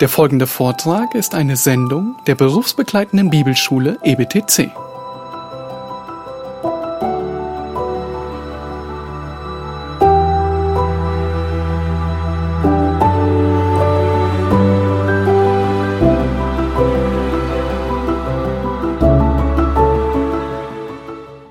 [0.00, 4.70] Der folgende Vortrag ist eine Sendung der berufsbegleitenden Bibelschule EBTC.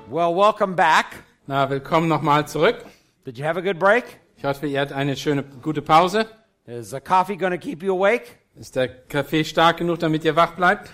[0.08, 1.06] Well, welcome back.
[1.48, 2.84] Na, willkommen nochmal zurück.
[3.26, 4.04] Did you have a good break?
[4.36, 6.26] Ich hoffe, ihr hattet eine schöne, gute Pause.
[6.66, 8.38] Is the coffee going to keep you awake?
[8.58, 10.90] Ist der Kaffee stark genug, damit ihr wach bleibt?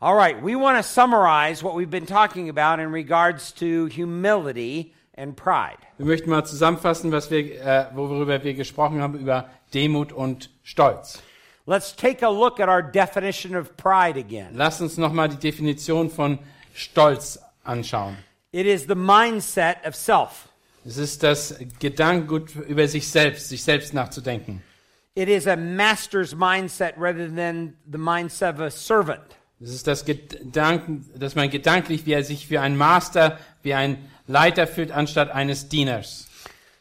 [0.00, 4.94] All right, we want to summarize what we've been talking about in regards to humility
[5.14, 5.76] and pride.
[5.98, 11.22] Wir möchten mal zusammenfassen, was wir, äh, worüber wir gesprochen haben, über Demut und Stolz.
[11.66, 14.54] Let's take a look at our definition of pride again.
[14.54, 16.38] Lasst uns nochmal die Definition von
[16.74, 18.16] Stolz anschauen.
[18.52, 20.48] It is the mindset of self.
[20.86, 24.62] Es ist das Gedankengut über sich selbst, sich selbst nachzudenken.
[25.16, 29.22] It is a master's mindset rather than the mindset of a servant.
[29.60, 34.10] Es ist das Gedanken, dass man gedanklich, wie er sich wie ein Master, wie ein
[34.26, 36.26] Leiter fühlt, anstatt eines Dieners.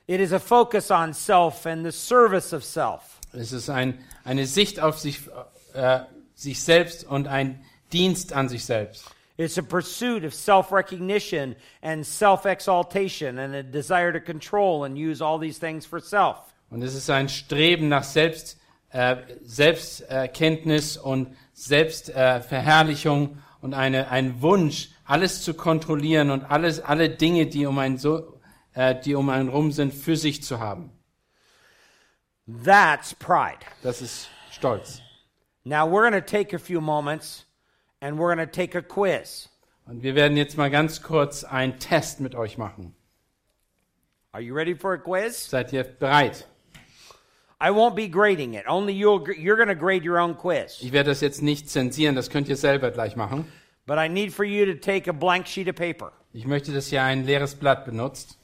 [0.08, 3.20] It is a focus on self and the service of self.
[3.34, 5.22] Es ist ein, eine Sicht auf sich,
[5.74, 6.00] äh,
[6.34, 9.06] sich selbst und ein Dienst an sich selbst.
[9.38, 14.98] It's a pursuit of self recognition and self exaltation and a desire to control and
[14.98, 16.53] use all these things for self.
[16.74, 24.90] Und es ist ein Streben nach Selbst, äh, Selbsterkenntnis und Selbstverherrlichung und eine, ein Wunsch,
[25.06, 28.40] alles zu kontrollieren und alles, alle Dinge, die um einen so,
[28.74, 30.90] äh, die um einen rum sind, für sich zu haben.
[32.66, 33.60] That's pride.
[33.84, 35.00] Das ist Stolz.
[35.64, 37.46] Now we're going to take a few moments
[38.02, 39.48] and we're going to take a quiz.
[39.86, 42.96] Und wir werden jetzt mal ganz kurz einen Test mit euch machen.
[44.32, 45.48] Are you ready for a quiz?
[45.52, 46.48] Seid ihr bereit?
[47.64, 48.66] I won't be grading it.
[48.68, 50.82] Only you'll you're going to grade your own quiz.
[50.82, 53.46] Ich werde das jetzt nicht zensieren, das könnt ihr selber gleich machen.
[53.86, 56.92] But I need for you to take a blank sheet of paper Ich möchte, dass
[56.92, 58.38] ihr ein leeres Blatt benutzt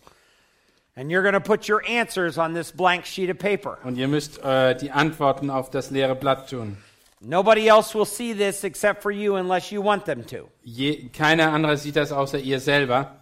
[0.95, 3.79] and you're going to put your answers on this blank sheet of paper.
[3.83, 6.77] und ihr müsst äh, die Antworten auf das leere Blatt tun.
[7.21, 10.49] Nobody else will see this except for you unless you want them to.
[10.63, 13.17] Je, keiner andere sieht das außer ihr selber.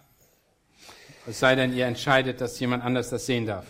[1.26, 3.66] Es sei denn, ihr entscheidet, dass jemand anders das sehen darf.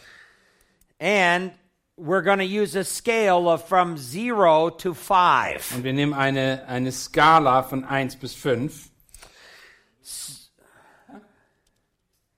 [1.01, 1.53] And
[1.99, 5.75] we're going to use a scale of from 0 to 5.
[5.75, 8.89] Und wir nehmen eine, eine Skala von 1 bis 5.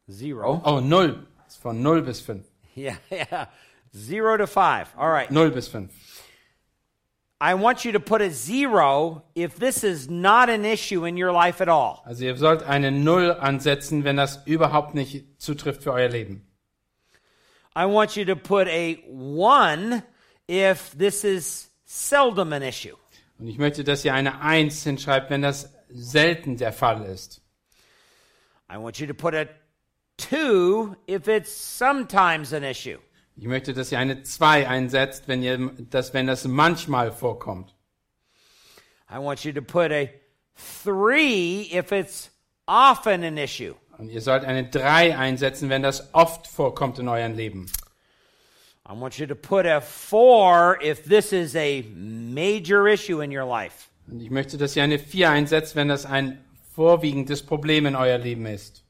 [0.08, 0.60] 0.
[0.64, 1.26] Oh, 0.
[1.44, 2.44] Das ist Von 0 bis 5.
[2.76, 3.46] Yeah, yeah.
[3.92, 4.94] 0 to 5.
[4.96, 5.30] All right.
[5.30, 5.90] 0 bis 5.
[7.42, 11.32] I want you to put a 0 if this is not an issue in your
[11.32, 12.02] life at all.
[12.04, 16.49] Also ihr sollt eine 0 ansetzen, wenn das überhaupt nicht zutrifft für euer Leben.
[17.76, 20.02] I want you to put a 1
[20.48, 22.96] if this is seldom an issue.
[23.38, 27.40] Und ich möchte, dass ihr eine 1 hinschreibt, wenn das selten der Fall ist.
[28.68, 29.46] I want you to put a
[30.18, 32.98] 2 if it's sometimes an issue.
[33.36, 37.74] Ich möchte, dass ihr eine 2 einsetzt, wenn, ihr, das, wenn das manchmal vorkommt.
[39.10, 40.08] I want you to put a
[40.84, 42.30] 3 if it's
[42.66, 43.74] often an issue.
[44.00, 47.66] Und ihr sollt eine 3 einsetzen, wenn das oft vorkommt in eurem Leben.
[48.88, 53.44] I want you to put a 4 if this is a major issue in your
[53.44, 53.90] life.
[54.10, 56.42] Und ich möchte, dass ihr eine 4 einsetzt, wenn das ein
[56.74, 58.82] vorwiegendes Problem in euer Leben ist.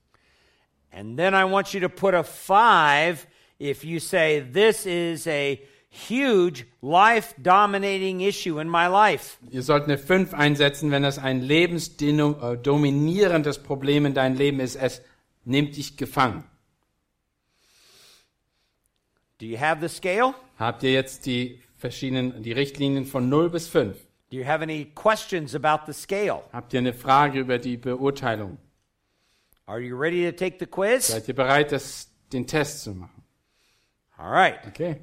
[0.92, 3.26] And then I want you to put a 5
[3.58, 5.58] if you say this is a
[5.90, 9.38] huge life dominating issue in my life.
[9.50, 14.76] Ihr sollt eine 5 einsetzen, wenn das ein lebensdominierendes Problem in deinem Leben ist.
[14.76, 15.02] Es
[15.44, 16.44] nimmt dich gefangen.
[19.38, 20.34] Do you have the scale?
[20.58, 23.96] Habt ihr jetzt die verschiedenen, die Richtlinien von 0 bis 5?
[24.30, 26.44] Do you have any questions about the scale?
[26.52, 28.58] Habt ihr eine Frage über die Beurteilung?
[29.66, 31.08] Are you ready to take the quiz?
[31.08, 33.24] Seid ihr bereit, das, den Test zu machen?
[34.16, 34.64] All right.
[34.68, 35.00] Okay.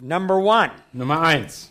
[0.00, 0.70] Number 1.
[0.92, 1.70] Nummer 1.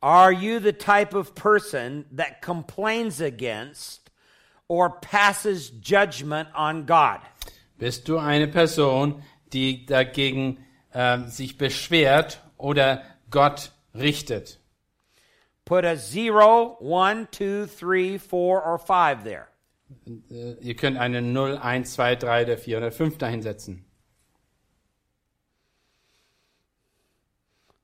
[0.00, 4.10] Are you the type of person that complains against
[4.68, 7.20] or passes judgment on God?
[7.78, 10.58] Bist du eine Person, die dagegen
[10.94, 14.58] ähm, sich beschwert oder Gott richtet?
[15.64, 19.48] Put a 0, 1, 2, 3, 4, or 5 there.
[20.30, 23.84] Äh, ihr könnt eine 0, 1, 2, 3 oder 4 oder 5 dahinsetzen.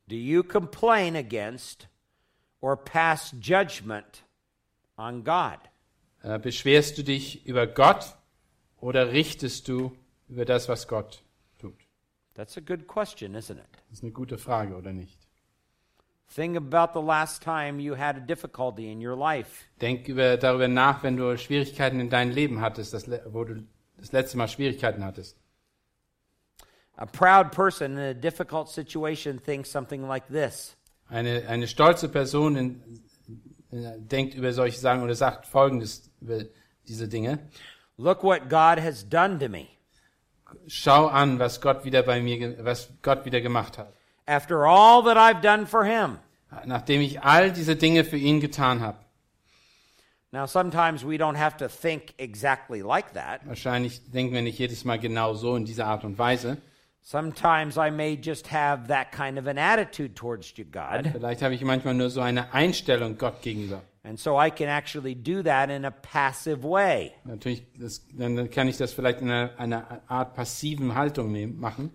[0.06, 1.88] Do you complain against
[2.60, 4.24] or pass judgment
[4.98, 5.58] on God?
[6.22, 8.14] Äh, beschwerst du dich über Gott
[8.80, 9.96] oder richtest du
[10.28, 11.22] über das, was Gott
[11.58, 11.74] tut?
[12.34, 13.64] That's a good question, isn't it?
[13.88, 15.18] Das ist eine gute Frage, oder nicht?
[16.34, 19.64] Think about the last time you had a difficulty in your life.
[19.80, 23.62] Denk über, darüber nach, wenn du Schwierigkeiten in deinem Leben hattest, das, wo du
[23.96, 25.38] das letzte Mal Schwierigkeiten hattest.
[26.96, 30.76] A proud person in a difficult situation thinks something like this
[31.08, 32.82] Eine, eine stolze Person in,
[33.72, 36.44] äh, denkt über solche Sachen oder sagt Folgendes über
[36.86, 37.38] diese Dinge.
[37.96, 39.68] Look what God has done to me.
[40.66, 43.92] Schau an, was Gott wieder bei mir, was Gott wieder gemacht hat.
[44.26, 46.18] After all that I've done for him.
[46.64, 48.98] Nachdem ich all diese Dinge für ihn getan habe.
[50.30, 53.46] Now, sometimes we don't have to think exactly like that.
[53.46, 56.58] Wahrscheinlich denken wir nicht jedes Mal genau so in dieser Art und Weise.
[57.06, 61.10] Sometimes I may just have that kind of an attitude towards God.
[61.12, 63.82] Vielleicht habe ich manchmal nur so eine Einstellung Gott gegenüber.
[64.04, 67.12] And so I can actually do that in a passive way.
[67.24, 71.90] Natürlich, das, dann kann ich das vielleicht in einer, einer Art passiven Haltung nehmen, machen.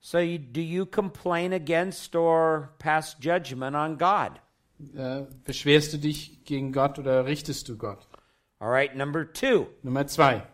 [0.00, 4.40] So, you, do you complain against or pass judgment on God?
[4.96, 8.08] Äh, beschwerst du dich gegen Gott oder richtest du Gott?
[8.58, 9.66] All right, number two.
[9.82, 10.46] Nummer zwei.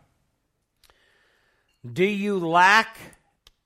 [1.84, 2.88] Do you lack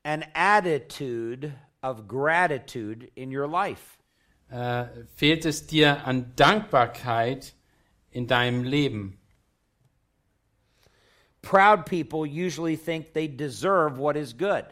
[0.06, 3.99] an attitude of gratitude in your life?
[4.49, 4.87] Äh,
[5.17, 7.55] fehlt es dir an Dankbarkeit
[8.12, 9.19] in deinem Leben?
[11.43, 14.64] Proud people usually think they deserve what is good.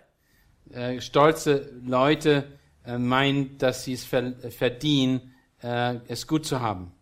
[0.73, 2.45] Äh, stolze Leute
[2.87, 6.93] äh, meinen, dass sie es ver verdienen, äh, es gut zu haben.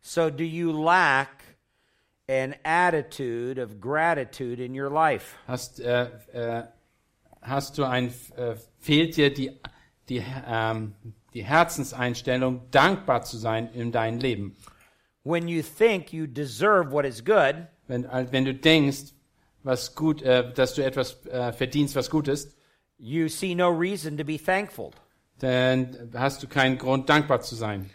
[0.00, 1.42] So, do you lack
[2.28, 5.36] an attitude of gratitude in your life?
[5.48, 6.64] Hast, äh, äh,
[7.46, 9.58] hast du ein, äh, fehlt dir die,
[10.08, 10.94] die, ähm,
[11.34, 14.56] die Herzenseinstellung, dankbar zu sein in deinem Leben?
[15.24, 19.12] When you think you deserve what is good, Wenn, wenn du denkst,
[19.62, 22.56] was gut, äh, dass du etwas äh, verdienst, was gut ist,
[22.98, 24.90] you see no reason to be thankful.
[25.38, 27.90] dann hast du keinen Grund, dankbar zu sein.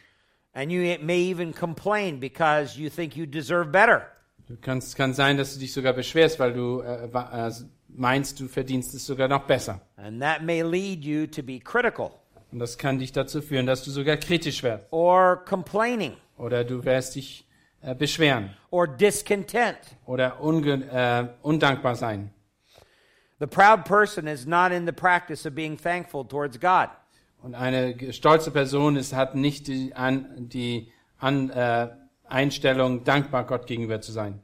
[0.53, 4.05] And you may even complain because you think you deserve better.
[4.47, 7.51] Du kannst, kann sein, dass du dich sogar beschwerst, weil du äh, äh,
[7.95, 9.81] meinst, du verdienst es sogar noch besser.
[9.97, 12.11] And that may lead you to be critical
[12.51, 14.87] Und das kann dich dazu führen, dass du sogar kritisch wirst.
[14.91, 17.45] or complaining Oder du wirst dich
[17.81, 19.77] äh, beschweren or discontent.
[20.05, 22.31] oder äh, undankbar sein.
[23.39, 26.89] The proud person is not in the practice of being thankful towards God.
[27.41, 31.89] Und eine stolze Person ist, hat nicht die, an, die an, äh,
[32.31, 34.41] Einstellung, dankbar Gott gegenüber zu sein.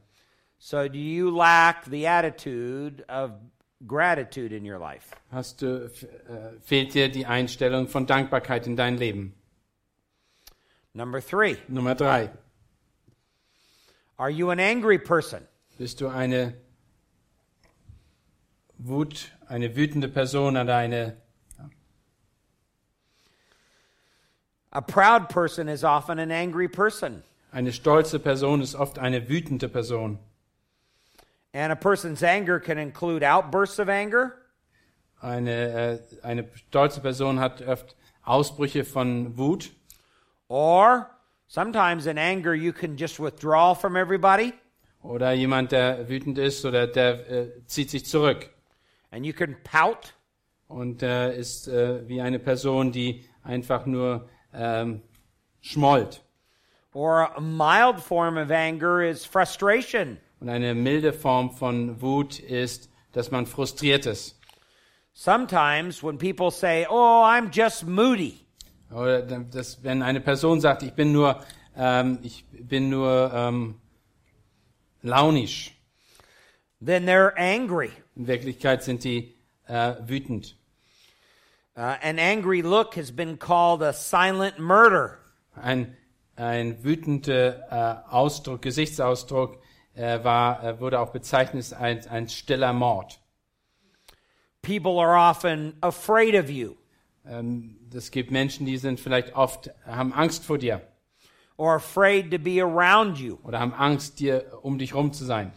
[0.58, 3.32] So, do you lack the attitude of
[3.86, 5.14] gratitude in your life?
[5.30, 9.34] Hast du, äh, fehlt dir die Einstellung von Dankbarkeit in dein Leben?
[10.94, 12.30] Number three, Nummer drei.
[14.16, 15.46] are you an angry person?
[15.78, 16.54] Bist du eine
[18.78, 21.16] Wut, eine wütende Person oder eine,
[24.72, 27.22] A proud person is often an angry person.
[27.52, 30.18] eine stolze Person ist oft eine wütende Person.
[31.58, 34.36] And a person's anger can include outbursts of anger,
[35.20, 39.72] Eine, äh, eine stolze Person hat oft Ausbrüche von Wut.
[40.46, 41.10] Or
[41.48, 44.52] sometimes in anger you can just withdraw from everybody.
[45.02, 48.50] Oder jemand, der wütend ist oder der äh, zieht sich zurück.
[49.10, 50.12] And you can pout.
[50.68, 55.02] Und äh, ist äh, wie eine Person, die einfach nur ähm,
[55.60, 56.22] schmollt.
[56.94, 60.18] or a mild form of anger is frustration.
[60.40, 64.38] Und eine milde Form von Wut ist, dass man frustriert ist.
[65.12, 68.46] Sometimes when people say, "Oh, I'm just moody,"
[68.90, 71.42] Oder dass, wenn eine Person sagt, ich bin nur,
[71.76, 73.74] ähm, ich bin nur ähm,
[75.02, 75.74] launisch.
[76.80, 77.90] then they're angry.
[78.16, 79.34] In Wirklichkeit sind die
[79.66, 80.54] äh, wütend.
[81.76, 85.18] Uh, an angry look has been called a silent murder.
[85.54, 85.96] Ein,
[86.36, 89.60] ein wütender äh, Ausdruck, Gesichtsausdruck
[89.98, 93.20] äh, war, äh, wurde auch bezeichnet als ein, ein stiller Mord.
[94.62, 96.76] People are often afraid of you
[97.28, 100.80] Ähm, das gibt Menschen, die sind vielleicht oft, haben Angst vor dir
[101.56, 103.38] or afraid to be around you.
[103.42, 105.52] oder haben Angst, dir um dich rum zu sein.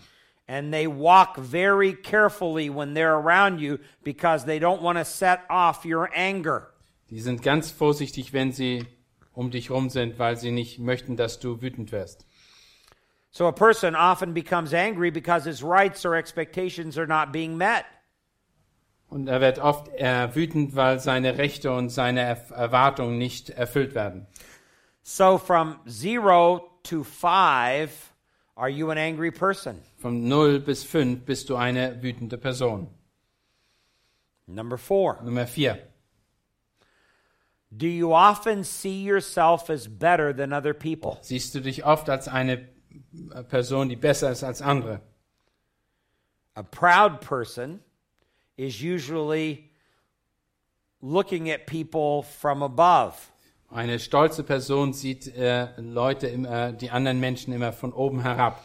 [0.48, 5.39] And they walk very carefully when they're around you because they don't want to set
[5.50, 6.67] off your anger.
[7.10, 8.86] Die sind ganz vorsichtig, wenn sie
[9.33, 12.25] um dich rum sind, weil sie nicht möchten, dass du wütend wirst.
[13.31, 17.85] So a person often becomes angry because his rights or expectations are not being met.
[19.09, 23.93] Und er wird oft äh, wütend, weil seine Rechte und seine Erf Erwartungen nicht erfüllt
[23.95, 24.27] werden.
[25.03, 28.13] So from zero to five,
[28.55, 29.81] are you an angry person?
[29.97, 32.88] Von 0 bis 5 bist du eine wütende Person.
[34.47, 35.77] Number four, Nummer vier.
[37.71, 41.17] do you often see yourself as better than other people?
[41.21, 42.67] Siehst du dich oft als eine
[43.49, 45.01] Person, die besser ist als andere?
[46.55, 47.79] A proud person
[48.57, 49.71] is usually
[51.01, 53.31] looking at people from above.
[53.69, 58.61] Eine stolze Person sieht äh, Leute, äh, die anderen Menschen immer von oben herab.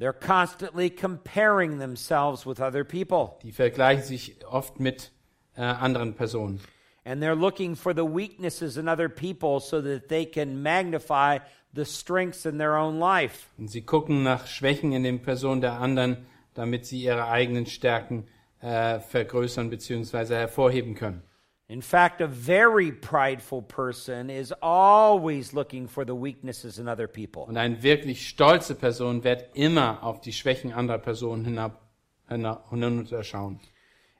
[0.00, 3.38] They're constantly comparing themselves with other people.
[3.42, 5.12] Die vergleichen sich oft mit
[5.56, 6.60] äh, anderen Personen.
[7.08, 11.38] And they're looking for the weaknesses in other people so that they can magnify
[11.72, 13.46] the strengths in their own life.
[13.56, 18.26] Und sie gucken nach Schwächen in den Personen der anderen, damit sie ihre eigenen Stärken
[18.60, 20.34] äh, vergrößern bzw.
[20.34, 21.22] hervorheben können.
[21.70, 27.44] In fact, a very prideful person is always looking for the weaknesses in other people.
[27.44, 31.80] Und eine wirklich stolze Person wird immer auf die Schwächen anderer Personen hinab,
[32.28, 33.60] hinab, hinunterschauen.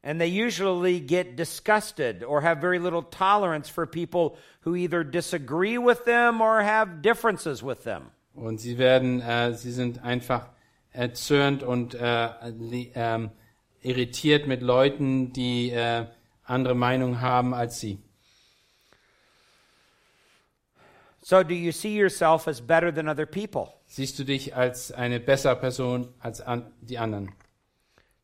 [0.02, 5.76] And they usually get disgusted or have very little tolerance for people who either disagree
[5.76, 8.10] with them or have differences with them.
[8.34, 10.48] Und sie werden, äh, sie sind einfach
[10.92, 12.28] erzürnt und äh,
[12.94, 13.30] ähm,
[13.82, 16.06] irritiert mit Leuten, die äh,
[16.44, 17.98] andere Meinung haben als sie.
[21.20, 23.74] So, do you see yourself as better than other people?
[23.86, 27.32] Siehst du dich als eine bessere Person als an, die anderen?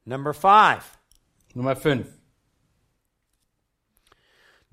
[0.07, 0.97] Number five,
[1.55, 2.25] Nummer 5.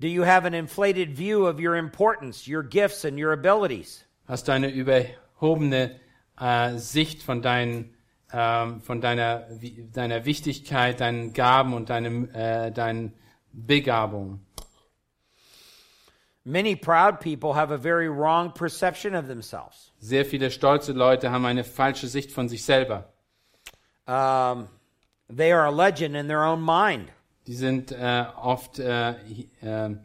[0.02, 4.04] do you have an inflated view of your importance, your gifts, and your abilities?
[4.26, 6.00] Hast du eine überhobene
[6.40, 7.94] äh, Sicht von, deinen,
[8.32, 9.46] ähm, von deiner,
[9.92, 13.12] deiner Wichtigkeit, deinen Gaben und deinem, äh, deinen
[13.52, 14.44] Begabungen?
[16.44, 19.92] Many proud people have a very wrong perception of themselves.
[20.00, 23.12] Sehr viele stolze Leute haben eine falsche Sicht von sich selber.
[24.08, 24.66] Um,
[25.36, 27.10] they are a legend in their own mind.
[27.46, 29.14] Die sind äh, oft äh,
[29.62, 30.00] ähm,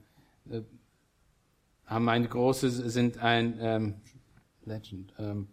[0.50, 0.62] äh,
[1.86, 3.94] haben eine große sind ein ähm,
[4.66, 5.14] Legend.
[5.20, 5.48] Ähm,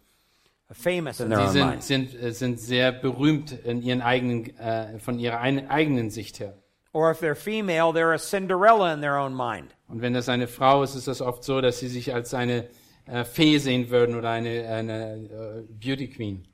[0.73, 1.83] famous in their own sind mind.
[1.83, 6.55] sind äh, sind sehr berühmt in ihren eigenen äh, von ihrer ein, eigenen Sicht her.
[6.93, 9.75] Or if they're female, they're a Cinderella in their own mind.
[9.89, 12.69] Und wenn das eine Frau ist, ist das oft so, dass sie sich als eine
[13.07, 16.47] äh, Fee sehen würden oder eine, eine Beauty Queen.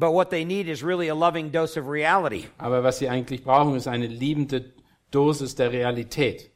[0.00, 2.46] But what they need is really a loving dose of reality.
[2.56, 4.72] Aber was sie eigentlich brauchen, ist eine liebende
[5.10, 6.50] Dosis der Realität.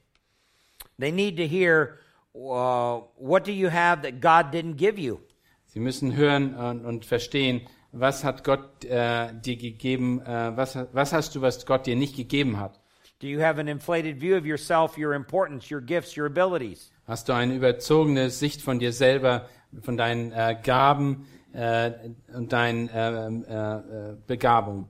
[0.99, 1.99] They need to hear,
[2.35, 5.19] uh, what do you have that God didn't give you?
[5.67, 7.61] Sie müssen hören und, und verstehen,
[7.93, 12.17] was hat Gott äh, dir gegeben, äh, was, was hast du, was Gott dir nicht
[12.17, 12.81] gegeben hat.
[13.21, 16.91] Do you have an inflated view of yourself, your importance, your gifts, your abilities?
[17.07, 19.47] Hast du eine überzogene Sicht von dir selber,
[19.83, 21.93] von deinen äh, Gaben äh,
[22.35, 24.89] und deinen äh, äh, Begabungen?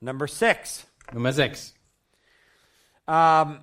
[0.00, 1.74] Number six, Nummer 6.
[3.08, 3.60] um,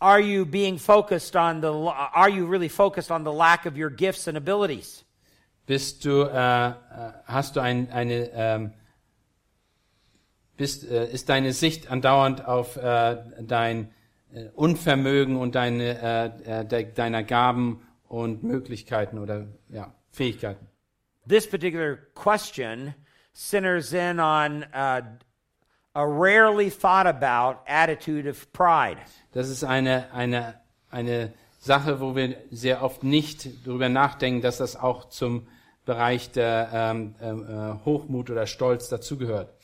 [0.00, 3.90] are you being focused on the, are you really focused on the lack of your
[3.90, 5.04] gifts and abilities?
[5.66, 6.72] Bist du, äh, äh,
[7.26, 8.72] hast du ein, eine, ähm,
[10.56, 13.94] bist, äh, ist deine Sicht andauernd auf dein
[14.54, 20.66] Unvermögen und deine, de, deiner Gaben und Möglichkeiten oder ja, Fähigkeiten?
[21.28, 22.94] This particular question
[23.32, 25.02] centers in on uh,
[25.94, 28.98] a rarely thought about attitude of pride.
[29.32, 34.74] Das ist eine, eine, eine Sache, wo wir sehr oft nicht darüber nachdenken, dass das
[34.74, 35.46] auch zum
[35.84, 39.54] Bereich der ähm, ähm, äh, Hochmut oder Stolz dazugehört.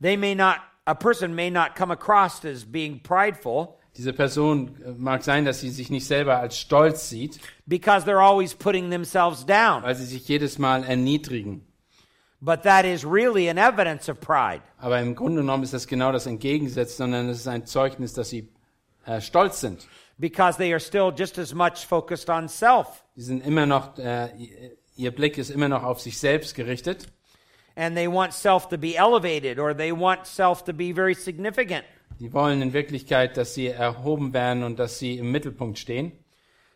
[0.00, 4.92] They may not, a person may not come across as being prideful Diese Person äh,
[4.96, 9.44] mag sein, dass sie sich nicht selber als stolz sieht, because they're always putting themselves
[9.44, 9.82] down.
[9.82, 11.66] weil sie sich jedes Mal erniedrigen.
[12.40, 14.62] But that is really an evidence of pride.
[14.78, 18.30] Aber im Grunde genommen ist das genau das Entgegengesetz, sondern es ist ein Zeugnis, dass
[18.30, 18.48] sie
[19.04, 19.86] äh, stolz sind.
[20.18, 24.28] because they are still just as much focused on self Sie sind immer noch, äh,
[24.96, 27.08] ihr Blick ist immer noch auf sich selbst gerichtet
[27.76, 31.84] and they want self to be elevated or they want self to be very significant.
[32.20, 36.12] Die wollen in Wirklichkeit, dass sie erhoben werden und dass sie im Mittelpunkt stehen.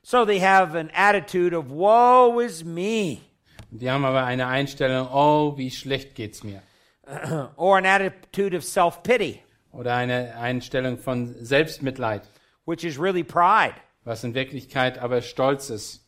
[0.03, 3.21] So they have an attitude of woe is me
[3.73, 6.63] die haben aber eine Einstellung, oh, wie schlecht geht's mir.
[7.57, 9.41] or an attitude of self-pity,
[9.73, 12.23] Oder eine Einstellung von Selbstmitleid,
[12.67, 13.75] which is really pride.
[14.05, 16.07] was in Wirklichkeit aber Stolz ist.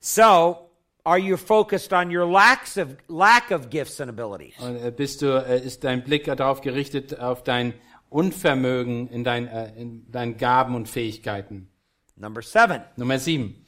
[0.00, 0.67] So,
[1.08, 4.54] are you focused on your lacks of lack of gifts and abilities?
[4.58, 7.72] Und äh, bist du, äh, ist dein Blick darauf gerichtet, auf dein
[8.10, 11.70] Unvermögen in, dein, äh, in deinen Gaben und Fähigkeiten?
[12.16, 13.64] Number 7, Nummer sieben.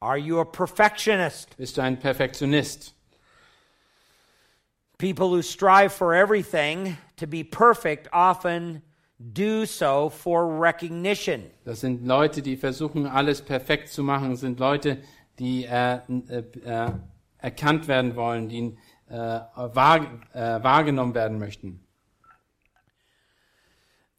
[0.00, 1.56] are you a perfectionist?
[1.56, 2.94] Bist du ein Perfektionist?
[4.98, 8.82] People who strive for everything to be perfect often
[9.32, 11.50] do so for recognition.
[11.64, 14.30] Das sind Leute, die versuchen, alles perfekt zu machen.
[14.30, 14.98] Das sind Leute,
[15.40, 16.92] die äh, äh, äh,
[17.38, 18.76] erkannt werden wollen, die
[19.08, 21.84] äh, wahr, äh, wahrgenommen werden möchten.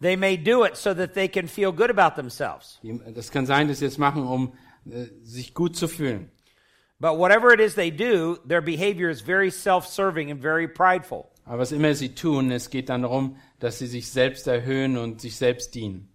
[0.02, 2.80] They may do it so that they can feel good about themselves.
[3.14, 4.54] Das kann sein, dass sie es machen, um
[4.90, 6.32] äh, sich gut zu fühlen.
[7.00, 11.32] But whatever it is they do, their behavior is very self serving and very prideful.
[11.46, 15.22] Aber was immer sie tun, es geht dann darum, dass sie sich selbst erhöhen und
[15.22, 16.10] sich selbst dienen.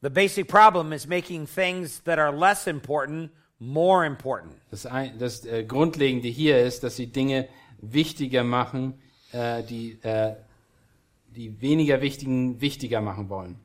[0.00, 4.54] The basic problem is making things that are less important more important.
[4.70, 7.48] Das, ein, das äh, Grundlegende hier ist, dass sie Dinge
[7.80, 9.00] wichtiger machen,
[9.32, 10.34] äh, die, äh,
[11.28, 13.58] die weniger wichtigen wichtiger machen wollen.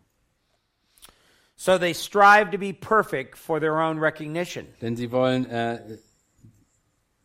[1.56, 4.66] So they strive to be perfect for their own recognition.
[4.82, 5.98] Denn sie wollen, äh,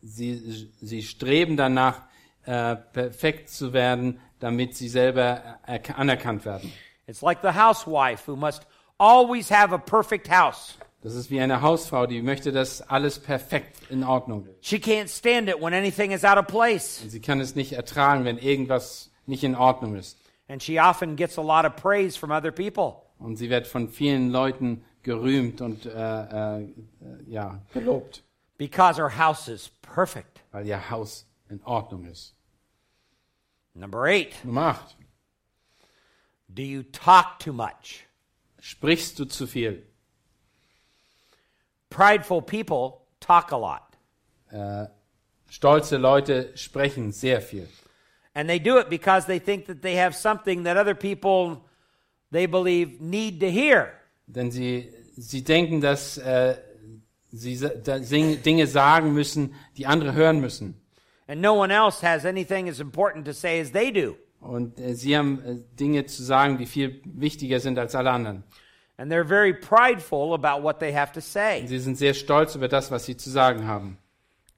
[0.01, 2.03] sie, sie streben danach,
[2.45, 6.71] äh, perfekt zu werden, damit sie selber erk- anerkannt werden.
[7.05, 8.65] It's like the housewife who must
[8.97, 10.75] always have a perfect house.
[11.01, 14.65] Das ist wie eine Hausfrau, die möchte, dass alles perfekt in Ordnung ist.
[14.65, 17.01] She can't stand it when anything is out of place.
[17.07, 20.17] Sie kann es nicht ertragen, wenn irgendwas nicht in Ordnung ist.
[20.49, 23.01] And she often gets a lot of praise from other people.
[23.17, 26.67] Und sie wird von vielen Leuten gerühmt und äh, äh, äh,
[27.27, 28.23] ja, gelobt,
[28.57, 30.41] because her house is perfect.
[30.51, 32.35] weil ihr Haus in Ordnung ist.
[33.73, 34.97] Number eight, Nummer 8.
[36.49, 38.05] do you talk too much?
[38.59, 39.83] Sprichst du zu viel?
[41.89, 43.81] Prideful people talk a lot,
[44.51, 44.87] Äh,
[45.49, 47.67] stolze Leute sprechen sehr viel.
[48.35, 51.61] and they do it because they think that they have something that other people
[52.31, 53.93] they believe need to hear.
[54.27, 56.55] Denn sie, sie denken, dass äh,
[57.31, 60.75] sie da Dinge sagen müssen, die andere hören müssen.
[61.27, 64.15] And no one else has anything as important to say as they do.
[64.39, 68.43] Und äh, sie haben äh, Dinge zu sagen, die viel wichtiger sind als alle anderen.
[68.99, 71.65] And they're very prideful about what they have to say.
[71.65, 73.97] Sie sind sehr stolz über das, was sie zu sagen haben.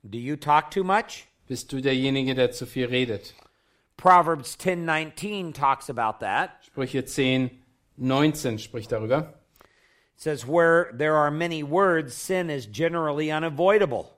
[0.03, 1.27] Do you talk too much?
[1.47, 3.35] Bist du derjenige, der zu viel redet?
[3.97, 6.49] Proverbs 10:19 talks about that.
[6.65, 7.51] Sprüche 10,
[7.97, 9.35] 19 spricht darüber.
[10.15, 14.09] It says where there are many words sin is generally unavoidable.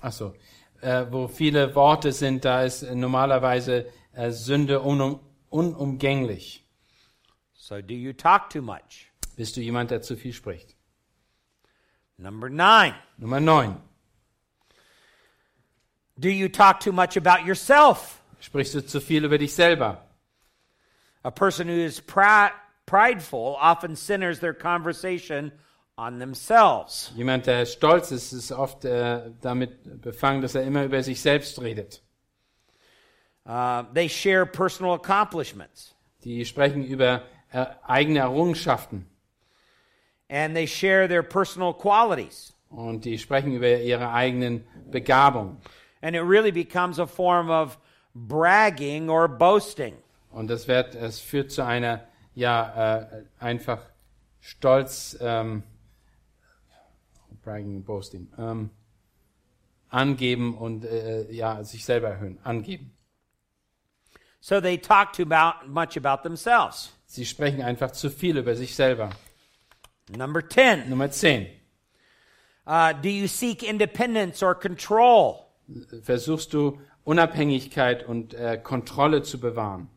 [0.00, 0.34] Achso.
[0.82, 5.18] Äh, wo viele Worte sind, da ist normalerweise äh, Sünde unum,
[5.50, 6.64] unumgänglich.
[7.60, 9.10] So do you talk too much?
[9.36, 10.74] Bist du jemand, der zu viel spricht?
[12.16, 12.94] Number 9.
[13.18, 13.76] Nummer 9.
[16.18, 18.22] Do you talk too much about yourself?
[18.40, 19.98] Sprichst du zu viel über dich selber?
[21.24, 22.52] A person who is pri-
[22.86, 25.50] prideful often centers their conversation
[25.96, 27.10] on themselves.
[27.16, 31.60] Jemand, der stolz ist, ist oft äh, damit befangen, dass er immer über sich selbst
[31.60, 32.02] redet.
[33.44, 39.06] Uh, they share personal accomplishments Die sprechen über äh, eigene Errungenschaften
[40.28, 42.52] and they share their personal qualities.
[42.70, 45.58] und die sprechen über ihre eigenen Begabungen.
[46.02, 47.78] And it really becomes a form of
[48.14, 49.94] bragging or boasting.
[50.30, 53.80] Und das wird, es führt zu einer, ja, äh, einfach
[54.40, 55.62] Stolz, ähm,
[57.42, 58.70] bragging, boasting, ähm,
[59.88, 62.92] angeben und äh, ja, sich selber erhöhen, angeben.
[64.40, 66.92] So they talk too about, much about themselves.
[67.06, 69.10] Sie sprechen einfach zu viel über sich selber.
[70.16, 70.88] Number 10.
[70.88, 71.46] Nummer 10.
[72.66, 75.46] Uh, do you seek independence or control?
[76.02, 79.88] Versuchst du Unabhängigkeit und äh, Kontrolle zu bewahren.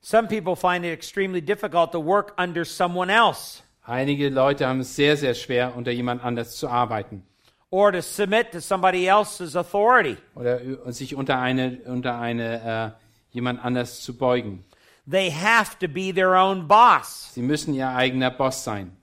[0.00, 4.94] Some people find it extremely difficult to work under someone else Einige Leute haben es
[4.96, 7.22] sehr, sehr schwer, unter jemand anders zu arbeiten
[7.70, 10.16] or to submit to somebody else's authority.
[10.34, 13.01] oder ü- sich unter eine, unter eine äh,
[13.32, 14.64] jemand anders zu beugen.
[15.10, 17.32] They have to be their own boss.
[17.34, 18.96] Sie müssen ihr eigener Boss sein.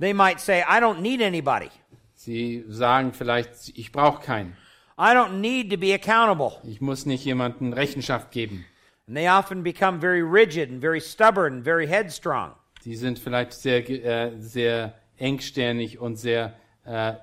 [0.00, 1.70] They might say, I don't need anybody.
[2.14, 4.56] Sie sagen vielleicht, ich brauche keinen.
[4.96, 6.52] I don't need to be accountable.
[6.64, 8.64] Ich muss nicht jemandem Rechenschaft geben.
[9.06, 12.52] And they often become very rigid and very stubborn and very headstrong.
[12.84, 17.14] Die sind vielleicht sehr, äh, sehr engstirnig und sehr äh,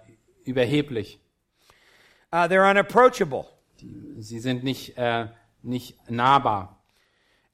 [0.43, 1.19] überheblich.
[2.33, 3.45] Uh, they're unapproachable.
[4.19, 5.27] Sie sind nicht, äh,
[5.63, 6.77] nicht nahbar.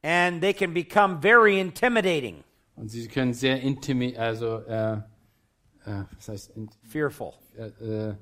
[0.03, 2.43] And they can become very intimidating,
[2.75, 4.93] Und sie können sehr intimi also äh,
[5.85, 6.51] äh, was heißt
[6.83, 7.33] fearful.
[7.57, 8.15] äh, äh,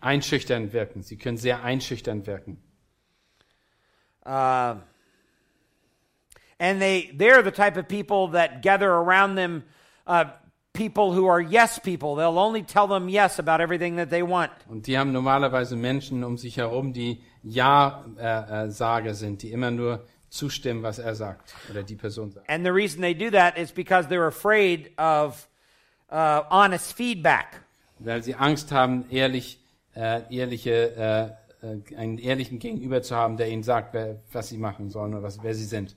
[0.00, 1.02] einschüchternd wirken.
[1.02, 2.58] Sie können sehr einschüchternd wirken.
[4.24, 4.76] Uh,
[6.58, 9.62] and they, they're the type of people that gather around them
[10.06, 10.24] uh,
[10.72, 12.16] people who are yes people.
[12.16, 14.50] They'll only tell them yes about everything that they want.
[14.68, 20.82] Und die haben normalerweise Menschen um sich herum, die Ja-Sager sind, die immer nur zustimmen,
[20.82, 22.48] was er sagt oder die Person sagt.
[22.50, 25.48] And the reason they do that is because they're afraid of
[26.10, 27.62] uh, honest feedback.
[27.98, 29.60] Weil sie Angst haben, ehrlich,
[29.94, 34.58] äh, ehrliche, äh, äh, einen ehrlichen Gegenüber zu haben, der ihnen sagt, wer, was sie
[34.58, 35.96] machen sollen oder was, wer sie sind.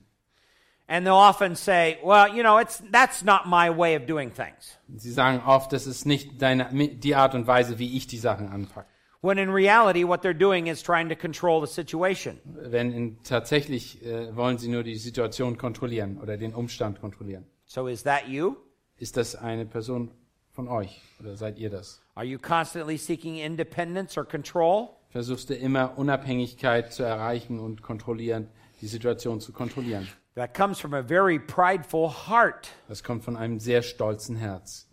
[0.88, 4.79] And they'll often say, well, you know, it's, that's not my way of doing things.
[4.95, 8.49] Sie sagen oft, das ist nicht deine, die Art und Weise, wie ich die Sachen
[8.49, 8.88] anpacke.
[9.21, 12.39] When in reality, what they're doing is trying to control the situation.
[12.45, 17.45] Wenn in, tatsächlich äh, wollen sie nur die Situation kontrollieren oder den Umstand kontrollieren.
[17.65, 18.55] So is that you?
[18.97, 20.12] Ist das eine Person
[20.51, 22.01] von euch oder seid ihr das?
[22.15, 24.89] Are you constantly seeking independence or control?
[25.10, 28.47] Versuchst du immer Unabhängigkeit zu erreichen und kontrollieren,
[28.82, 30.08] die Situation zu kontrollieren?
[30.36, 32.69] That comes from a very prideful heart.
[32.88, 34.88] Das kommt von einem sehr stolzen Herz.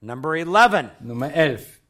[0.00, 1.00] Number 11.
[1.00, 1.81] Nummer 11.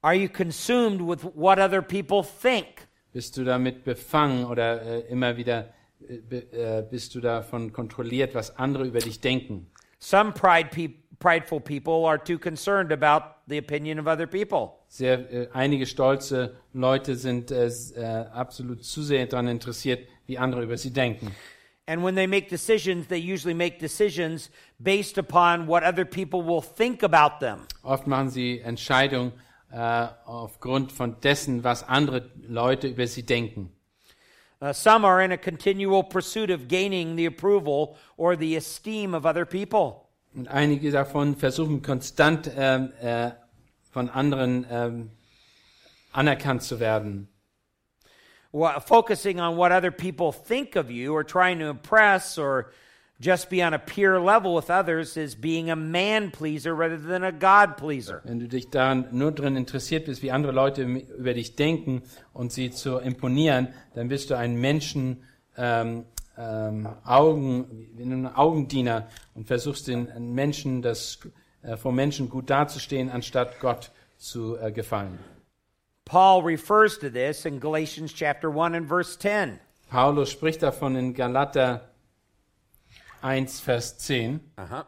[0.00, 2.86] Are you consumed with what other people think?
[3.12, 5.74] Bist du damit befangen oder äh, immer wieder
[6.08, 9.66] äh, be, äh, bist du davon kontrolliert, was andere über dich denken?
[9.98, 14.78] Some pride pe- prideful people are too concerned about the opinion of other people.
[14.86, 17.68] Sehr, äh, einige stolze Leute sind äh,
[18.32, 21.34] absolut zu sehr daran interessiert, wie andere über sie denken.
[21.86, 26.62] And when they make decisions, they usually make decisions based upon what other people will
[26.62, 27.66] think about them.
[27.82, 29.32] Oft machen sie Entscheidungen
[29.70, 33.72] äh, aufgrund von dessen, was andere Leute über sie denken.
[34.60, 39.24] Uh, some are in a continual pursuit of gaining the approval or the esteem of
[39.24, 40.08] other people.
[40.34, 43.30] Und einige davon versuchen konstant ähm, äh,
[43.92, 45.10] von anderen ähm,
[46.12, 47.28] anerkannt zu werden.
[48.50, 52.72] Wha- Focusing on what other people think of you or trying to impress or
[53.20, 57.24] just be on a peer level with others is being a man pleaser rather than
[57.24, 58.22] a God pleaser.
[58.24, 62.02] Wenn du dich daran nur daran interessiert bist, wie andere Leute über dich denken
[62.32, 65.24] und sie zu imponieren, dann bist du ein Menschen
[65.56, 66.04] ähm,
[66.36, 71.18] ähm, Augen, ein Augendiener und versuchst den Menschen das
[71.62, 75.18] äh, vor Menschen gut dazustehen, anstatt Gott zu äh, gefallen.
[76.04, 79.58] Paul refers to this in Galatians chapter 1 and verse 10.
[79.90, 81.88] Paulus spricht davon in Galater
[83.22, 84.40] 1, Vers 10.
[84.56, 84.84] Uh-huh.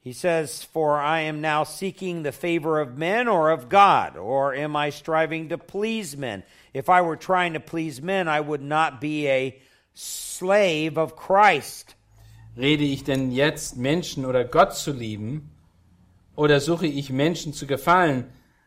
[0.00, 4.52] He says, For I am now seeking the favor of men or of God, or
[4.52, 6.42] am I striving to please men?
[6.74, 9.56] If I were trying to please men, I would not be a
[9.94, 11.94] slave of Christ.
[12.56, 15.50] Rede ich denn jetzt, Menschen oder Gott zu lieben?
[16.34, 18.24] Oder suche ich Menschen zu gefallen?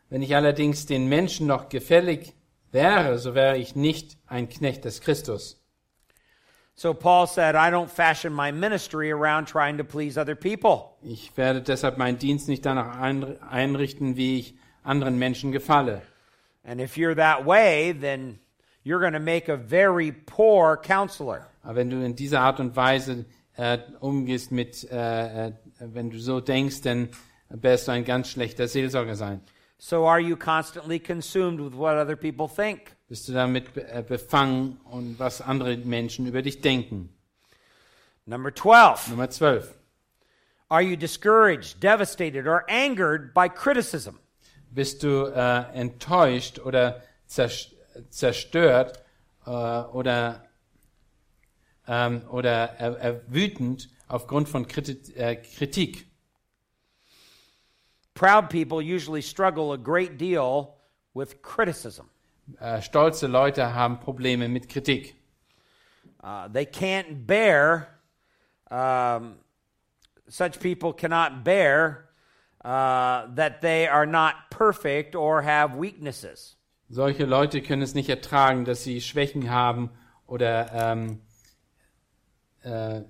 [0.08, 2.32] Wenn ich allerdings den Menschen noch gefällig
[2.72, 5.62] wäre, so wäre ich nicht ein Knecht des Christus.
[6.78, 10.94] So Paul said, I don't fashion my ministry around trying to please other people.
[11.02, 16.02] Ich werde deshalb meinen Dienst nicht danach ein- einrichten, wie ich anderen Menschen gefalle.
[16.64, 18.38] And if you're that way, then
[18.84, 21.46] you're going to make a very poor counselor.
[21.62, 23.24] Aber wenn du in dieser Art und Weise
[23.56, 27.08] äh, umgehst mit, äh, äh, wenn du so denkst, dann
[27.48, 29.40] wirst du ein ganz schlechter Seelsorger sein.
[29.78, 32.95] So are you constantly consumed with what other people think?
[33.08, 37.08] Bist du damit äh, befangen und was andere Menschen über dich denken?
[38.24, 39.08] Number 12.
[39.08, 39.72] Nummer 12.
[40.68, 44.18] Are you discouraged, devastated, or angered by criticism?
[44.70, 47.72] Bist du äh, enttäuscht oder zers-
[48.10, 49.00] zerstört
[49.46, 50.44] äh, oder,
[51.86, 56.08] ähm, oder äh, äh, wütend aufgrund von Kriti äh, Kritik?
[58.14, 60.74] Proud people usually struggle a great deal
[61.14, 62.10] with criticism.
[62.60, 65.16] Äh, stolze Leute haben Probleme mit Kritik.
[66.22, 67.86] Uh, they can't bear,
[68.70, 69.36] um,
[70.28, 72.08] such people cannot bear
[72.64, 76.56] uh, that they are not perfect or have weaknesses.
[76.88, 79.90] Solche Leute können es nicht ertragen, dass sie Schwächen haben
[80.26, 81.20] oder ähm,
[82.62, 83.02] äh,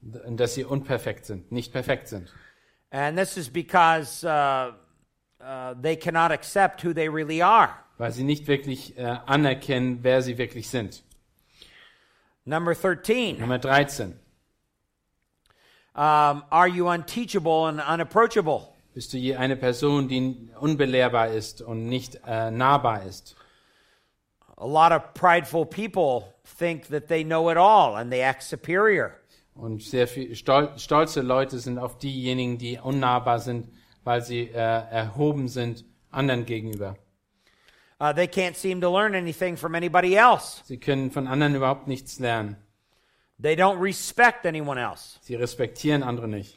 [0.00, 2.32] dass sie unperfekt sind, nicht perfekt sind.
[2.90, 4.72] And this is because uh,
[5.40, 7.81] uh, they cannot accept who they really are.
[7.98, 11.02] Weil sie nicht wirklich äh, anerkennen, wer sie wirklich sind.
[12.44, 13.38] Number 13.
[13.38, 14.18] Nummer 13.
[15.94, 18.72] Um, are you unteachable and unapproachable?
[18.94, 23.36] Bist du je eine Person, die unbelehrbar ist und nicht äh, nahbar ist?
[24.56, 29.12] A lot of prideful people think that they know it all and they act superior.
[29.54, 33.68] Und sehr viel stol stolze Leute sind auf diejenigen, die unnahbar sind,
[34.02, 36.96] weil sie äh, erhoben sind anderen gegenüber.
[38.02, 40.60] Uh, they can't seem to learn anything from anybody else.
[40.64, 42.56] Sie können von anderen überhaupt nichts lernen.
[43.38, 45.20] They don't respect anyone else.
[45.20, 46.56] Sie respektieren andere nicht.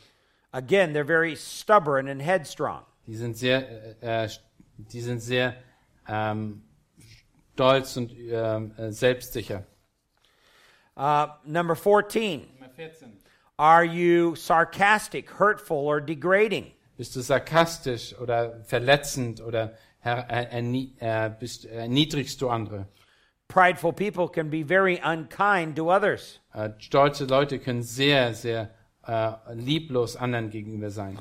[0.51, 2.83] Again, they're very stubborn and headstrong.
[3.05, 3.63] Die sind sehr,
[4.01, 4.29] äh, äh,
[4.91, 5.55] die sind sehr
[6.07, 6.63] ähm,
[7.53, 9.65] stolz und ähm, äh, selbstsicher.
[10.97, 12.47] Uh, number 14.
[12.55, 13.19] Nummer 14.
[13.57, 16.71] Are you sarcastic, hurtful, or degrading?
[16.97, 20.59] Bist du sarkastisch oder verletzend oder äh,
[20.99, 22.87] äh, bist, erniedrigst du andere?
[23.47, 26.39] Prideful people can be very unkind to others.
[26.53, 28.71] Äh, stolze Leute können sehr, sehr
[29.07, 31.19] äh, lieblos anderen gegenüber sein.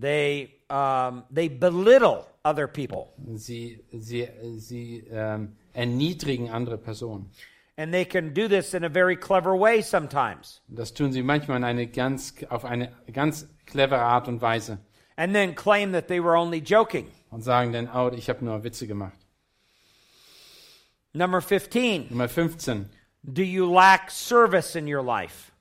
[0.00, 3.12] They, um, they belittle other people.
[3.34, 7.30] Sie, sie, sie ähm, erniedrigen andere Personen.
[7.76, 10.60] And they can do this in a very clever way sometimes.
[10.68, 14.78] Das tun sie manchmal in eine ganz, auf eine ganz clevere Art und Weise
[15.20, 17.08] And then claim that they were only joking.
[17.30, 19.18] und sagen dann, oh, ich habe nur Witze gemacht.
[21.12, 22.08] Number 15.
[22.08, 22.88] Nummer 15.
[23.22, 25.52] Do you lack service in your life?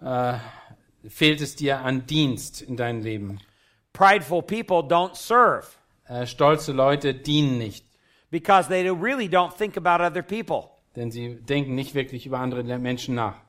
[0.00, 0.38] Äh,
[1.06, 3.38] fehlt es dir an Dienst in deinem Leben?
[3.92, 5.66] Prideful people don't serve
[6.08, 7.84] Äh, stolze Leute dienen nicht,
[8.30, 10.70] because they really don't think about other people.
[10.94, 13.42] denn sie denken nicht wirklich über andere Menschen nach.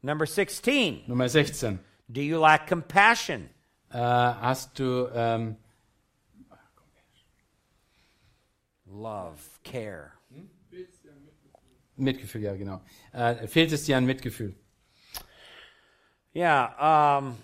[0.00, 1.02] Number 16.
[1.08, 1.78] Nummer 16.
[2.08, 3.50] Do you lack compassion?
[3.92, 5.56] Äh, hast du ähm,
[8.86, 10.12] Love, care.
[11.96, 12.80] Mitgefühl, ja genau.
[13.12, 14.54] Äh, fehlt es dir an Mitgefühl?
[16.34, 17.36] Yeah, um,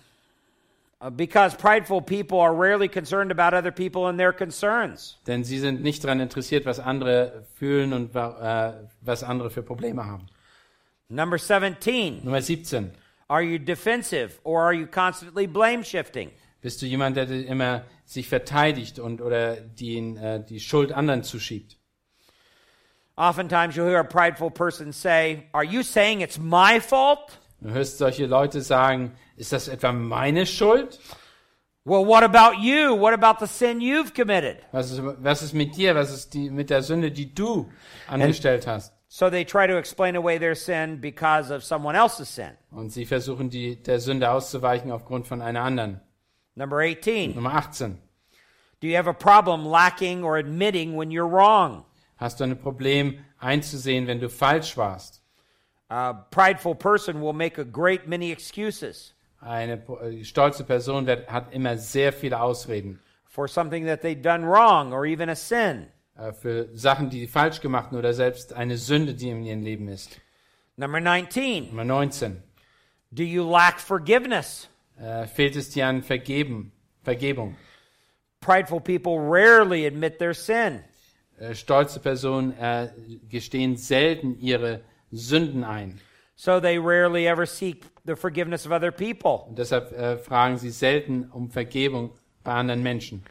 [1.01, 5.17] uh, because prideful people are rarely concerned about other people and their concerns.
[5.27, 10.05] Denn sie sind nicht daran interessiert, was andere fühlen und äh, was andere für Probleme
[10.05, 10.27] haben.
[11.09, 12.23] Number 17.
[12.23, 12.91] Nummer 17.
[13.29, 16.31] Are you defensive or are you constantly blame shifting?
[16.61, 21.77] Bist du jemand, der immer sich verteidigt und oder die, äh, die Schuld anderen zuschiebt?
[23.17, 27.39] Oftentimes you'll hear a prideful person say, Are you saying it's my fault?
[27.59, 30.99] Du hörst solche Leute sagen, ist das etwa meine Schuld?
[31.83, 32.95] Well, what about you?
[32.95, 34.57] What about the sin you've committed?
[34.71, 35.95] Was ist, was ist mit dir?
[35.95, 37.69] Was ist die, mit der Sünde, die du
[38.07, 38.93] angestellt hast?
[39.17, 42.51] So they try to explain away their sin because of someone else's sin.
[42.71, 46.01] Und sie versuchen, die, der Sünde auszuweichen aufgrund von einer anderen.
[46.53, 47.33] Number 18.
[47.33, 47.97] Nummer 18.
[48.79, 51.83] Do you have a problem lacking or admitting when you're wrong?
[52.17, 55.23] Hast du ein Problem einzusehen, wenn du falsch warst?
[55.89, 61.51] A prideful person will make a great many excuses Eine äh, stolze Person wird, hat
[61.53, 65.87] immer sehr viele Ausreden for something that they've done wrong or even a sin.
[66.17, 70.19] Äh, für Sachen, die falsch gemacht oder selbst eine Sünde, die in ihrem Leben ist.
[70.75, 71.69] Number 19.
[71.69, 72.43] Nummer 19.
[73.11, 74.69] Do you lack forgiveness?
[74.99, 76.71] Äh, fehlt es dir an Vergeben,
[77.03, 77.55] Vergebung?
[78.41, 80.83] Prideful people rarely admit their sin.
[81.39, 82.89] Äh, stolze Personen äh,
[83.29, 85.99] gestehen selten ihre Sünden ein.
[86.35, 89.47] So they rarely ever seek the forgiveness of other people.
[89.47, 92.11] Und deshalb äh, fragen sie selten um Vergebung
[92.43, 93.23] bei anderen Menschen.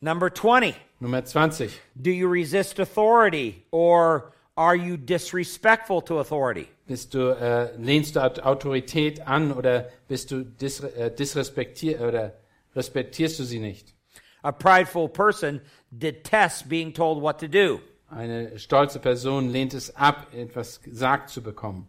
[0.00, 0.74] Number 20.
[1.00, 1.70] Nummer 20.
[2.00, 6.68] Do you resist authority or are you disrespectful to authority?
[6.86, 12.34] Bist du, äh, lehnst du Aut- Autorität an oder bist du dis äh, disrespektier oder
[12.74, 13.94] respektierst du sie nicht?
[14.42, 17.80] A prideful person detests being told what to do.
[18.10, 21.86] Eine stolze Person lehnt es ab, etwas gesagt zu bekommen.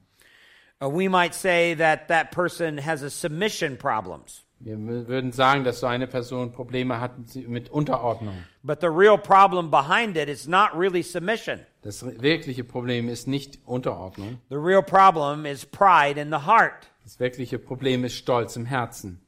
[0.82, 4.44] Uh, we might say that that person has a submission problems.
[4.62, 7.14] Wir würden sagen, dass so eine Person Probleme hat
[7.48, 8.36] mit Unterordnung.
[8.62, 11.60] But the real problem behind it is not really submission.
[11.82, 14.40] Das wirkliche Problem ist nicht Unterordnung.
[14.50, 16.88] The real problem is pride in the heart.
[17.06, 19.22] Das wirkliche Problem ist Stolz im Herzen.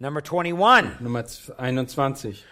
[0.00, 1.00] Number 21.
[1.00, 2.44] Nummer z- 21.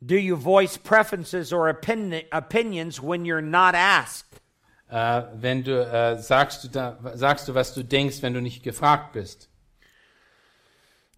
[0.00, 4.40] Do you voice preferences or opini- opinions when you're not asked?
[4.88, 8.62] Äh, wenn du äh, sagst, du da, sagst du, was du denkst, wenn du nicht
[8.62, 9.48] gefragt bist.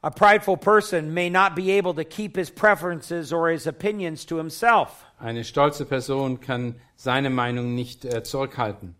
[0.04, 4.36] A prideful person may not be able to keep his preferences or his opinions to
[4.36, 5.02] himself.
[5.18, 8.96] Eine stolze Person kann seine Meinung nicht äh, zurückhalten.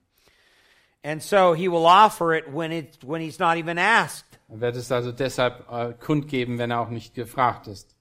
[1.05, 4.39] And so he will offer it when, it, when he's not even asked.
[4.49, 7.95] Er wird es also deshalb äh, kundgeben, wenn er auch nicht gefragt ist.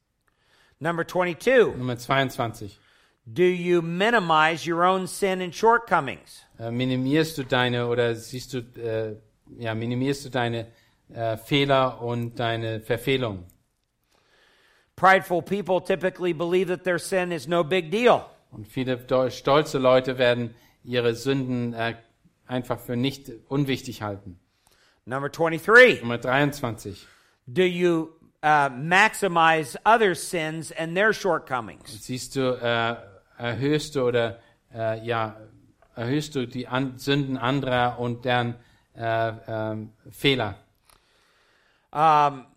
[0.80, 1.76] Number 22.
[1.76, 2.80] Nummer 22.
[3.26, 6.46] Do you minimize your own sin and shortcomings?
[6.58, 9.18] Äh, minimierst du deine oder siehst du, äh,
[9.58, 10.68] ja, minimierst du deine
[11.14, 13.46] äh, Fehler und deine Verfehlungen?
[14.96, 18.26] Prideful people typically believe that their sin is no big deal.
[18.52, 19.00] Und viele
[19.32, 21.96] stolze Leute werden ihre Sünden äh,
[22.46, 24.40] einfach für nicht unwichtig halten.
[25.06, 26.02] Number 23.
[26.02, 27.08] Nummer 23.
[27.48, 28.10] Do you
[28.44, 32.06] uh, maximize others' sins and their shortcomings?
[32.06, 32.96] Siehst du, äh,
[33.38, 34.40] erhöhst du oder
[34.74, 35.36] äh, ja,
[35.96, 38.56] erhöhst du die An Sünden anderer und deren
[38.96, 40.56] äh, ähm, Fehler?
[41.94, 42.48] Um,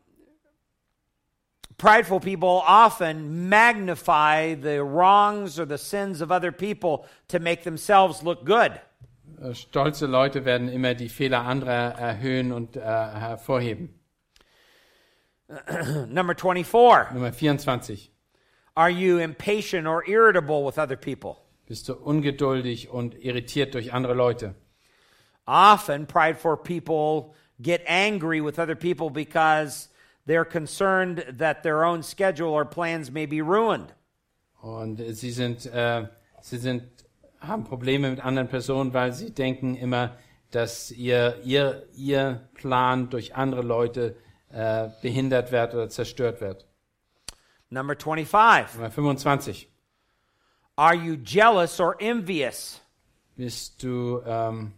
[1.78, 8.22] Prideful people often magnify the wrongs or the sins of other people to make themselves
[8.22, 8.80] look good.
[9.42, 13.90] Äh, Stolze Leute werden immer die Fehler anderer erhöhen und äh, hervorheben.
[16.08, 17.12] Number 24.
[17.12, 18.10] Nummer 24.
[18.74, 21.36] Are you impatient or irritable with other people?
[21.66, 24.54] Bist du ungeduldig und irritiert durch andere Leute?
[25.46, 29.88] Often, prideful people get angry with other people because
[30.26, 33.92] they're concerned that their own schedule or plans may be ruined.
[34.62, 36.08] Und sie sind, äh,
[36.42, 36.82] sie sind,
[37.40, 40.16] haben Probleme mit anderen Personen, weil sie denken immer,
[40.50, 44.16] dass ihr, ihr, ihr Plan durch andere Leute
[44.50, 46.66] äh, behindert wird oder zerstört wird.
[47.68, 48.76] Number 25.
[48.76, 49.68] Nummer 25.
[50.76, 52.80] Are you jealous or envious?
[53.36, 54.72] Bist du ähm,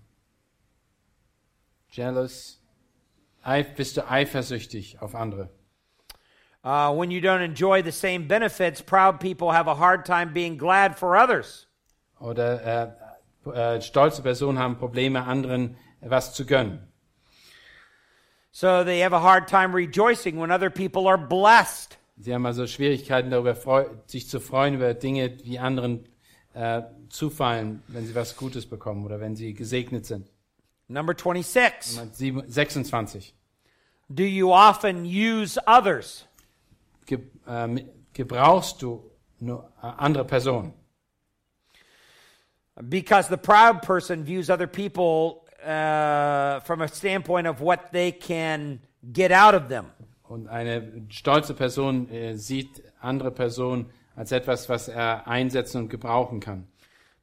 [1.91, 2.58] jealous?
[3.77, 5.49] Bist du eifersüchtig auf andere?
[6.65, 10.59] Uh, when you don't enjoy the same benefits, proud people have a hard time being
[10.59, 11.67] glad for others.
[12.21, 12.97] Oder
[13.47, 16.81] äh, äh, stolze Personen haben Probleme, anderen was zu gönnen.
[18.51, 21.97] So they have a hard time rejoicing when other people are blessed.
[22.19, 23.57] Sie haben also Schwierigkeiten darüber,
[24.07, 26.09] sich zu freuen über Dinge, die anderen
[26.55, 30.29] äh, zufallen, wenn sie was Gutes bekommen oder wenn sie gesegnet sind.
[30.89, 31.97] Number 26.
[31.99, 33.35] Nummer sieben- 26.
[34.09, 36.27] Do you often use others?
[37.07, 37.81] Ge ähm,
[38.13, 40.73] gebrauchst du nur äh, andere Personen?
[42.89, 48.81] Because the proud person views other people uh, from a standpoint of what they can
[49.13, 49.87] get out of them.
[50.23, 56.41] Und eine stolze Person äh, sieht andere Personen als etwas, was er einsetzen und gebrauchen
[56.41, 56.67] kann.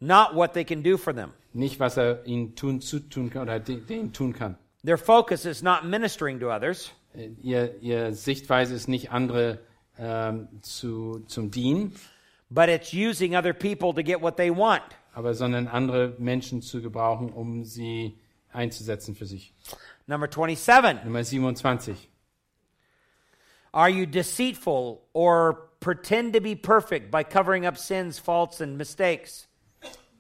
[0.02, 1.32] not what they can do for them.
[1.54, 4.58] Nicht, was er ihnen tun, zutun kann oder de- denen tun kann.
[4.86, 9.60] Their focus is not ministering to others, Äh, Ihr, ihr Sichtweise ist nicht, andere
[9.98, 11.96] ähm, zu, zum Dienen,
[12.50, 14.84] but it's using other people to get what they want.
[15.14, 18.18] aber sondern andere Menschen zu gebrauchen, um sie
[18.52, 19.54] einzusetzen für sich.
[20.08, 21.06] Number 27.
[21.06, 22.10] Nummer 27.
[23.72, 29.48] Are you deceitful or pretend to be perfect by covering up sins, faults, and mistakes?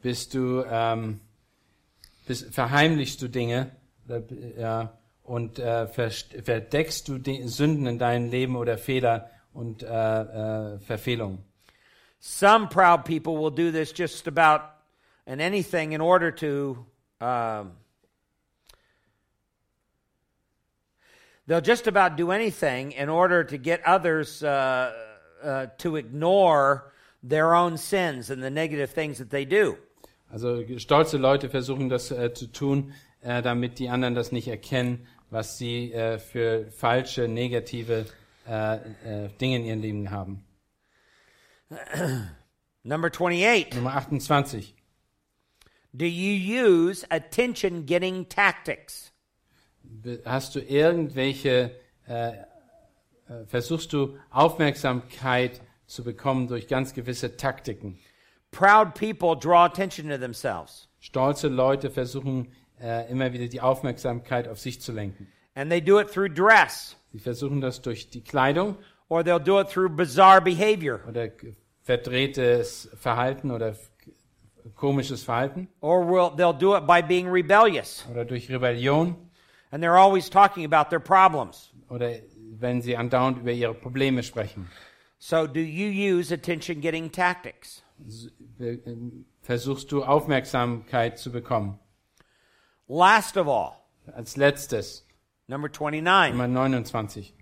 [0.01, 1.19] Bist du, ähm,
[2.25, 3.71] bist, verheimlichst du Dinge
[4.57, 10.79] ja, und äh, verdeckst du die Sünden in deinem Leben oder Fehler und äh, äh,
[10.79, 11.39] Verfehlungen?
[12.19, 14.63] Some proud people will do this just about
[15.27, 16.85] in anything in order to.
[17.21, 17.73] Um,
[21.47, 24.91] they'll just about do anything in order to get others uh,
[25.43, 26.91] uh, to ignore
[27.23, 29.77] their own sins and the negative things that they do.
[30.31, 32.93] Also stolze Leute versuchen das äh, zu tun,
[33.25, 38.05] äh, damit die anderen das nicht erkennen, was sie äh, für falsche, negative
[38.47, 40.45] äh, äh, Dinge in ihrem Leben haben.
[42.83, 43.73] Number 28.
[43.73, 44.75] Nummer 28.
[45.91, 49.11] Do you use attention getting tactics?
[50.25, 51.71] Hast du irgendwelche,
[52.07, 52.35] äh, äh,
[53.47, 57.97] versuchst du Aufmerksamkeit zu bekommen durch ganz gewisse Taktiken?
[58.51, 64.59] Proud people draw attention to themselves, Stolze Leute versuchen äh, immer wieder die Aufmerksamkeit auf
[64.59, 65.27] sich zu lenken.
[65.55, 68.75] and they do it through dress, Sie versuchen das durch die Kleidung
[69.07, 71.29] or they'll do it through bizarre behavior, oder
[71.83, 73.75] verdrehtes Verhalten oder
[74.75, 78.05] komisches Verhalten or will, they'll do it by being rebellious.
[78.11, 79.15] oder durch Rebellion
[79.71, 81.71] And they're always talking about their problems.
[81.89, 82.11] oder
[82.57, 84.67] wenn sie andauernd über ihre Probleme sprechen.
[85.17, 87.83] So, do you use attention getting tactics?
[88.07, 88.77] S- äh,
[89.41, 91.79] Versuchst du Aufmerksamkeit zu bekommen.
[92.87, 95.03] Last of all, Als letztes,
[95.47, 96.37] number 29.
[96.37, 97.33] Nummer 29.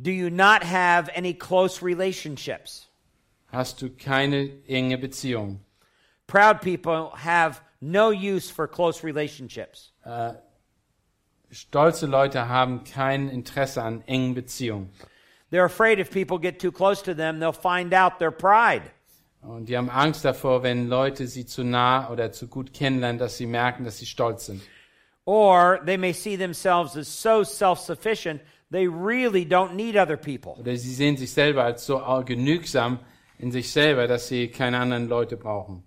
[0.00, 2.86] Do you not have any close relationships?
[3.52, 5.58] Hast du keine enge Beziehung?
[6.26, 9.92] Proud people have no use for close relationships.
[11.52, 14.88] Stolze Leute haben kein Interesse an engen Beziehungen.
[15.50, 18.90] They're afraid if people get too close to them, they'll find out their pride.
[19.42, 23.38] Und die haben Angst davor, wenn Leute sie zu nah oder zu gut kennenlernen, dass
[23.38, 24.62] sie merken, dass sie stolz sind.
[25.24, 30.52] Or they may see themselves as so self sufficient, they really don't need other people.
[30.58, 32.98] Oder sie sehen sich selber als so genügsam
[33.38, 35.84] in sich selber, dass sie keine anderen Leute brauchen.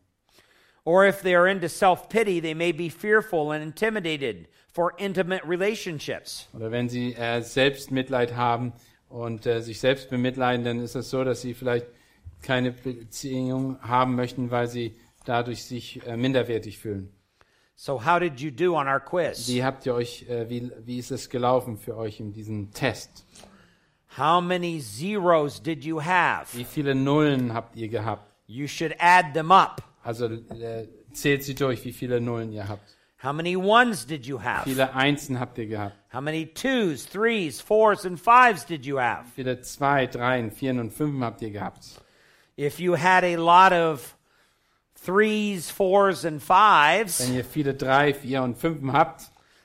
[0.85, 5.41] Or if they are into self pity, they may be fearful and intimidated for intimate
[5.47, 6.47] relationships.
[6.53, 8.73] Oder wenn sie äh, Selbstmitleid haben
[9.07, 11.87] und äh, sich selbst bemitleiden, dann ist es so, dass sie vielleicht
[12.43, 17.11] keine Beziehung haben möchten, weil sie dadurch sich äh, minderwertig fühlen.
[17.75, 19.47] So, how did you do on our quiz?
[19.47, 23.25] Wie habt ihr euch, äh, wie, wie ist es gelaufen für euch in diesem Test?
[24.17, 26.55] How many zeros did you have?
[26.55, 28.31] Wie viele Nullen habt ihr gehabt?
[28.45, 29.81] You should add them up.
[30.03, 32.95] Also äh, zählt sie durch, wie viele Nullen ihr habt.
[33.23, 34.63] How many ones did you Wie have?
[34.69, 35.95] viele Einsen habt ihr gehabt?
[36.13, 39.25] How many twos, threes, fours, and fives did you have?
[39.29, 42.02] Wie viele Zwei, Dreien, Vieren und Fünfen habt ihr gehabt?
[42.57, 44.15] If you had a lot of
[44.95, 49.23] threes, fours, and fives, Wenn ihr viele Drei, Vier und Fünfen habt,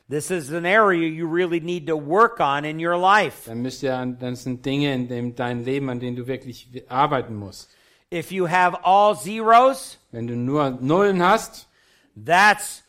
[0.09, 3.47] this is an area you really need to work on in your life.
[3.47, 6.69] dann müsst ihr an, das sind Dinge in dem, dein Leben, an denen du wirklich
[6.89, 7.71] arbeiten musst.
[8.13, 11.69] If you have all zeros, Wenn du nur Nullen hast,
[12.17, 12.83] that's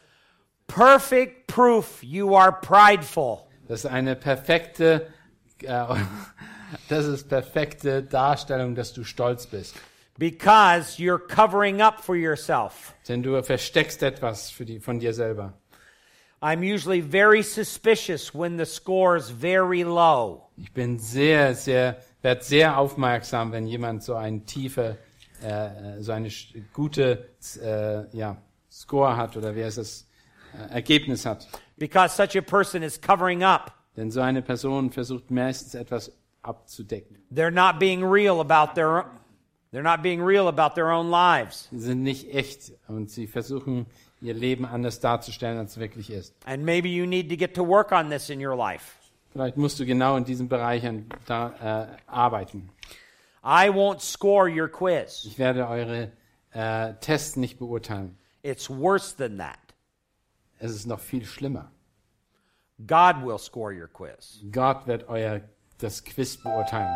[0.68, 3.41] perfect proof you are prideful.
[3.68, 5.08] das ist eine perfekte,
[5.62, 5.86] äh,
[6.88, 9.76] das ist perfekte Darstellung, dass du stolz bist.
[10.20, 12.93] Because you're covering up for yourself.
[13.07, 15.53] Denn du versteckst etwas die, von dir selber.
[16.41, 20.49] I'm usually very suspicious when the score's very low.
[20.57, 24.97] Ich bin sehr, sehr, werd sehr aufmerksam, wenn jemand so eine tiefe,
[25.41, 26.30] äh, so eine
[26.74, 27.30] gute,
[27.61, 28.38] äh, ja,
[28.72, 30.07] Score hat oder wer es das
[30.53, 31.47] äh, Ergebnis hat.
[31.80, 33.72] because such a person is covering up.
[33.97, 36.11] Denn so eine Person versucht meistens etwas
[36.43, 37.17] abzudecken.
[37.32, 39.05] They're not being real about their
[39.72, 41.67] they're not being real about their own lives.
[41.72, 43.86] Sie sind nicht echt und sie versuchen
[44.22, 46.34] ihr Leben anders darzustellen, als es wirklich ist.
[46.45, 48.95] And maybe you need to get to work on this in your life.
[49.32, 52.70] Vielleicht musst du genau in diesem Bereich an, da, äh, arbeiten.
[53.43, 55.24] I won't score your quiz.
[55.26, 56.11] Ich werde eure
[56.51, 58.17] äh, Tests nicht beurteilen.
[58.41, 59.59] It's worse than that.
[60.57, 61.72] Es ist noch viel schlimmer.
[62.86, 64.39] God will score your quiz.
[64.51, 65.41] Gott wird euer
[65.78, 66.95] das Quiz beurteilen.